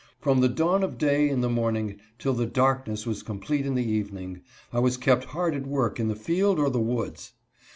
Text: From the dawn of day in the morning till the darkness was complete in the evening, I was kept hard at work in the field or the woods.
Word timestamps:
From 0.19 0.41
the 0.41 0.49
dawn 0.49 0.81
of 0.83 0.97
day 0.97 1.29
in 1.29 1.41
the 1.41 1.47
morning 1.47 1.99
till 2.17 2.33
the 2.33 2.47
darkness 2.47 3.05
was 3.05 3.21
complete 3.21 3.67
in 3.67 3.75
the 3.75 3.85
evening, 3.87 4.41
I 4.73 4.79
was 4.79 4.97
kept 4.97 5.25
hard 5.25 5.53
at 5.53 5.67
work 5.67 5.99
in 5.99 6.07
the 6.07 6.15
field 6.15 6.57
or 6.57 6.71
the 6.71 6.81
woods. 6.81 7.33